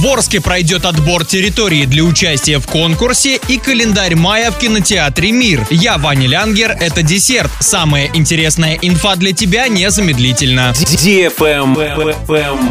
В 0.00 0.06
Орске 0.06 0.40
пройдет 0.40 0.86
отбор 0.86 1.26
территории 1.26 1.84
для 1.84 2.04
участия 2.04 2.58
в 2.58 2.66
конкурсе 2.66 3.38
и 3.48 3.58
календарь 3.58 4.14
мая 4.14 4.50
в 4.50 4.56
кинотеатре 4.56 5.30
«Мир». 5.30 5.66
Я 5.68 5.98
Ваня 5.98 6.26
Лянгер, 6.26 6.70
это 6.70 7.02
десерт. 7.02 7.50
Самая 7.60 8.08
интересная 8.14 8.78
инфа 8.80 9.16
для 9.16 9.32
тебя 9.32 9.68
незамедлительно. 9.68 10.72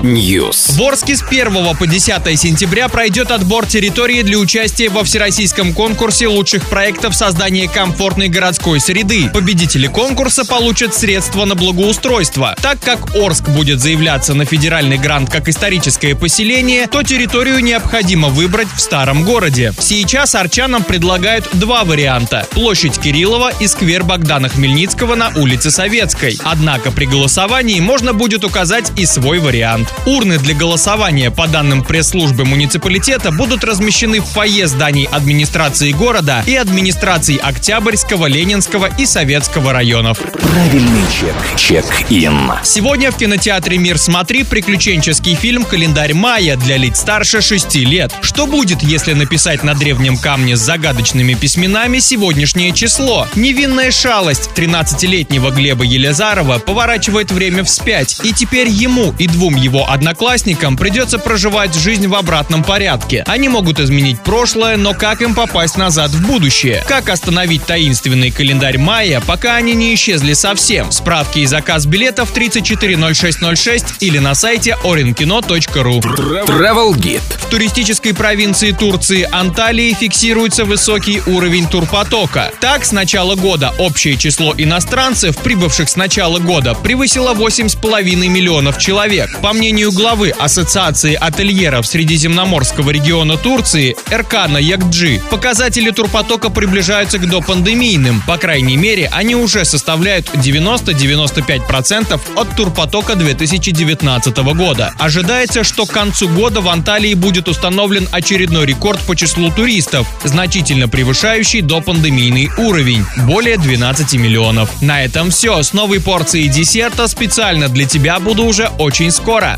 News. 0.01 0.75
В 0.75 0.81
Орске 0.81 1.15
с 1.15 1.21
1 1.21 1.77
по 1.77 1.85
10 1.85 2.39
сентября 2.39 2.89
пройдет 2.89 3.29
отбор 3.29 3.67
территории 3.67 4.23
для 4.23 4.39
участия 4.39 4.89
во 4.89 5.03
всероссийском 5.03 5.75
конкурсе 5.75 6.25
лучших 6.25 6.67
проектов 6.67 7.13
создания 7.13 7.69
комфортной 7.69 8.29
городской 8.29 8.79
среды. 8.79 9.29
Победители 9.31 9.85
конкурса 9.85 10.45
получат 10.45 10.95
средства 10.95 11.45
на 11.45 11.53
благоустройство. 11.53 12.55
Так 12.59 12.79
как 12.79 13.15
Орск 13.15 13.49
будет 13.49 13.81
заявляться 13.81 14.33
на 14.33 14.45
федеральный 14.45 14.97
грант 14.97 15.29
как 15.29 15.47
историческое 15.47 16.15
поселение, 16.15 16.87
то 16.87 17.03
территорию 17.19 17.59
необходимо 17.59 18.29
выбрать 18.29 18.69
в 18.73 18.79
старом 18.79 19.25
городе. 19.25 19.73
Сейчас 19.77 20.35
арчанам 20.35 20.83
предлагают 20.83 21.49
два 21.51 21.83
варианта– 21.83 22.47
площадь 22.51 22.97
Кириллова 22.97 23.51
и 23.59 23.67
сквер 23.67 24.05
Богдана 24.05 24.47
Хмельницкого 24.47 25.15
на 25.15 25.27
улице 25.35 25.69
Советской. 25.69 26.37
Однако 26.45 26.93
при 26.93 27.03
голосовании 27.03 27.81
можно 27.81 28.13
будет 28.13 28.45
указать 28.45 28.93
и 28.95 29.05
свой 29.05 29.39
вариант. 29.39 29.93
Урны 30.05 30.37
для 30.37 30.55
голосования, 30.55 31.29
по 31.29 31.49
данным 31.49 31.83
пресс-службы 31.83 32.45
муниципалитета, 32.45 33.31
будут 33.33 33.65
размещены 33.65 34.21
в 34.21 34.25
фойе 34.25 34.67
зданий 34.67 35.03
администрации 35.11 35.91
города 35.91 36.41
и 36.47 36.55
администраций 36.55 37.35
Октябрьского, 37.35 38.27
Ленинского 38.27 38.89
и 38.97 39.05
Советского 39.05 39.73
районов. 39.73 40.19
Правильный 40.19 41.03
чек. 41.11 41.35
Чек-ин. 41.57 42.53
Сегодня 42.63 43.11
в 43.11 43.17
кинотеатре 43.17 43.77
«Мир 43.77 43.97
смотри» 43.97 44.45
приключенческий 44.45 45.35
фильм 45.35 45.65
«Календарь 45.65 46.13
мая» 46.13 46.55
для 46.55 46.77
лиц 46.77 47.08
старше 47.09 47.41
6 47.41 47.73
лет. 47.77 48.13
Что 48.21 48.45
будет, 48.45 48.83
если 48.83 49.13
написать 49.13 49.63
на 49.63 49.73
древнем 49.73 50.15
камне 50.15 50.55
с 50.55 50.59
загадочными 50.59 51.33
письменами 51.33 51.97
сегодняшнее 51.97 52.71
число? 52.71 53.27
Невинная 53.33 53.89
шалость 53.89 54.51
13-летнего 54.55 55.49
Глеба 55.49 55.85
Елизарова 55.85 56.59
поворачивает 56.59 57.31
время 57.31 57.63
вспять, 57.63 58.19
и 58.23 58.31
теперь 58.31 58.67
ему 58.67 59.15
и 59.17 59.25
двум 59.27 59.55
его 59.55 59.89
одноклассникам 59.89 60.77
придется 60.77 61.17
проживать 61.17 61.73
жизнь 61.73 62.07
в 62.07 62.13
обратном 62.13 62.63
порядке. 62.63 63.23
Они 63.25 63.49
могут 63.49 63.79
изменить 63.79 64.21
прошлое, 64.21 64.77
но 64.77 64.93
как 64.93 65.23
им 65.23 65.33
попасть 65.33 65.77
назад 65.77 66.11
в 66.11 66.27
будущее? 66.27 66.83
Как 66.87 67.09
остановить 67.09 67.65
таинственный 67.65 68.29
календарь 68.29 68.77
мая, 68.77 69.19
пока 69.25 69.55
они 69.55 69.73
не 69.73 69.95
исчезли 69.95 70.33
совсем? 70.33 70.91
Справки 70.91 71.39
и 71.39 71.47
заказ 71.47 71.87
билетов 71.87 72.29
340606 72.33 73.95
или 74.01 74.19
на 74.19 74.35
сайте 74.35 74.77
orinkino.ru. 74.83 76.01
Travel 76.01 76.98
Guide. 76.99 77.21
В 77.39 77.45
туристической 77.51 78.13
провинции 78.13 78.71
Турции 78.71 79.27
Анталии 79.31 79.93
фиксируется 79.93 80.65
высокий 80.65 81.21
уровень 81.25 81.67
турпотока. 81.67 82.51
Так, 82.59 82.85
с 82.85 82.91
начала 82.91 83.33
года 83.35 83.73
общее 83.79 84.17
число 84.17 84.53
иностранцев, 84.55 85.35
прибывших 85.37 85.89
с 85.89 85.95
начала 85.95 86.37
года, 86.37 86.75
превысило 86.75 87.33
8,5 87.33 88.27
миллионов 88.27 88.77
человек. 88.77 89.39
По 89.41 89.53
мнению 89.53 89.91
главы 89.91 90.29
Ассоциации 90.29 91.15
ательеров 91.15 91.87
Средиземноморского 91.87 92.91
региона 92.91 93.35
Турции 93.37 93.95
Эркана 94.11 94.57
Якджи, 94.57 95.19
показатели 95.31 95.89
турпотока 95.89 96.51
приближаются 96.51 97.17
к 97.17 97.27
допандемийным. 97.27 98.21
По 98.27 98.37
крайней 98.37 98.77
мере, 98.77 99.09
они 99.11 99.33
уже 99.35 99.65
составляют 99.65 100.29
90-95% 100.35 102.19
от 102.35 102.55
турпотока 102.55 103.15
2019 103.15 104.37
года. 104.53 104.93
Ожидается, 104.99 105.63
что 105.63 105.87
к 105.87 105.91
концу 105.91 106.29
года 106.29 106.61
в 106.61 106.69
Анталии 106.69 106.88
будет 107.13 107.47
установлен 107.47 108.09
очередной 108.11 108.65
рекорд 108.65 108.99
по 109.01 109.15
числу 109.15 109.51
туристов, 109.51 110.07
значительно 110.23 110.89
превышающий 110.89 111.61
допандемийный 111.61 112.49
уровень– 112.57 113.05
более 113.27 113.57
12 113.57 114.15
миллионов. 114.15 114.81
На 114.81 115.03
этом 115.03 115.29
все. 115.29 115.61
С 115.61 115.73
новой 115.73 116.01
порцией 116.01 116.49
десерта 116.49 117.07
специально 117.07 117.69
для 117.69 117.85
тебя 117.85 118.19
буду 118.19 118.43
уже 118.43 118.69
очень 118.79 119.11
скоро. 119.11 119.57